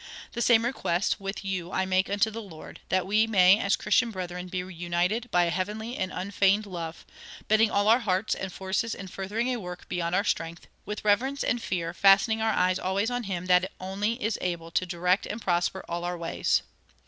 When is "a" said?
5.43-5.51, 9.49-9.59